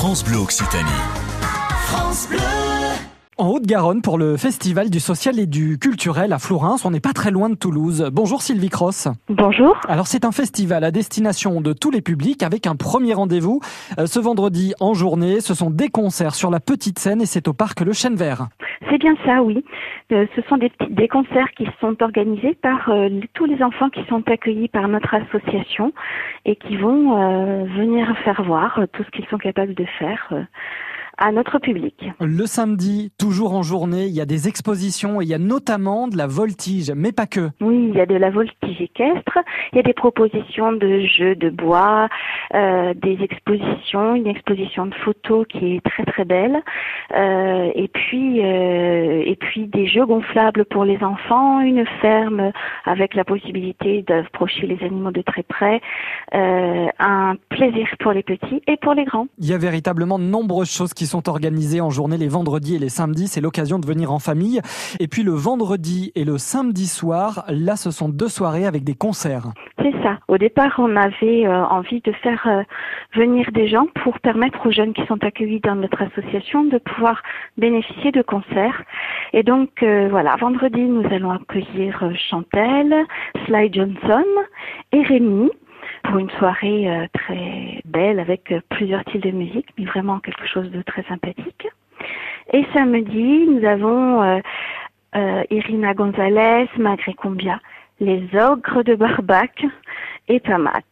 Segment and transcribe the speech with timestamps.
[0.00, 0.88] France Bleu Occitanie.
[1.84, 2.38] France Bleu.
[3.36, 6.78] En Haute-Garonne pour le Festival du social et du culturel à Flourens.
[6.84, 8.08] On n'est pas très loin de Toulouse.
[8.10, 9.08] Bonjour Sylvie Cross.
[9.28, 9.76] Bonjour.
[9.88, 13.60] Alors c'est un festival à destination de tous les publics avec un premier rendez-vous
[13.98, 15.42] euh, ce vendredi en journée.
[15.42, 18.48] Ce sont des concerts sur la petite scène et c'est au parc Le Chêne Vert.
[18.90, 19.64] C'est bien ça, oui.
[20.12, 24.04] Euh, ce sont des, des concerts qui sont organisés par euh, tous les enfants qui
[24.06, 25.92] sont accueillis par notre association
[26.44, 30.32] et qui vont euh, venir faire voir tout ce qu'ils sont capables de faire
[31.20, 31.94] à notre public.
[32.18, 36.08] Le samedi, toujours en journée, il y a des expositions et il y a notamment
[36.08, 37.50] de la voltige, mais pas que.
[37.60, 39.38] Oui, il y a de la voltige équestre,
[39.72, 42.08] il y a des propositions de jeux de bois,
[42.54, 46.62] euh, des expositions, une exposition de photos qui est très très belle,
[47.14, 52.50] euh, et puis euh, et puis des jeux gonflables pour les enfants, une ferme
[52.86, 55.82] avec la possibilité d'approcher les animaux de très près,
[56.34, 59.26] euh, un plaisir pour les petits et pour les grands.
[59.38, 62.78] Il y a véritablement de nombreuses choses qui sont organisées en journée les vendredis et
[62.78, 63.28] les samedis.
[63.28, 64.60] C'est l'occasion de venir en famille.
[64.98, 68.94] Et puis le vendredi et le samedi soir, là ce sont deux soirées avec des
[68.94, 69.48] concerts.
[69.78, 70.18] C'est ça.
[70.28, 72.62] Au départ, on avait euh, envie de faire euh,
[73.14, 77.22] venir des gens pour permettre aux jeunes qui sont accueillis dans notre association de pouvoir
[77.56, 78.82] bénéficier de concerts.
[79.32, 82.94] Et donc, euh, voilà, vendredi, nous allons accueillir euh, Chantel,
[83.46, 84.24] Sly Johnson
[84.92, 85.50] et Rémi
[86.04, 90.46] pour une soirée euh, très belle avec euh, plusieurs styles de musique, mais vraiment quelque
[90.46, 91.68] chose de très sympathique.
[92.52, 97.60] Et samedi, nous avons euh, Irina Gonzalez, Magret Combia,
[98.00, 99.64] les ogres de Barbac
[100.28, 100.82] et Pamat.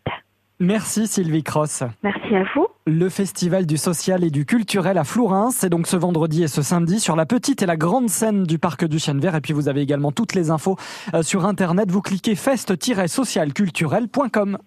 [0.61, 1.85] Merci Sylvie Cross.
[2.03, 2.67] Merci à vous.
[2.85, 6.63] Le festival du social et du culturel à Flourens, c'est donc ce vendredi et ce
[6.63, 9.37] samedi sur la petite et la grande scène du parc du Chêne Vert.
[9.37, 10.77] Et puis vous avez également toutes les infos
[11.23, 11.93] sur internet.
[11.93, 14.57] Vous cliquez fest-socialculturel.com.